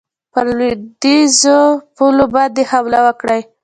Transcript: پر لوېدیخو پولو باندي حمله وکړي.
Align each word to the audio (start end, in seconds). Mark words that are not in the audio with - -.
پر 0.33 0.45
لوېدیخو 0.57 1.57
پولو 1.95 2.25
باندي 2.33 2.63
حمله 2.71 2.99
وکړي. 3.05 3.41